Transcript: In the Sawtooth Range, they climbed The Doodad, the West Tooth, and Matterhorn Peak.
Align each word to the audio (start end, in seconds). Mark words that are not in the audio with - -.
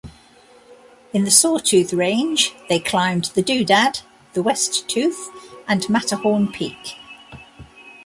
In 1.13 1.25
the 1.25 1.29
Sawtooth 1.29 1.93
Range, 1.93 2.55
they 2.69 2.79
climbed 2.79 3.25
The 3.35 3.43
Doodad, 3.43 4.01
the 4.33 4.41
West 4.41 4.89
Tooth, 4.89 5.29
and 5.67 5.87
Matterhorn 5.89 6.51
Peak. 6.51 6.95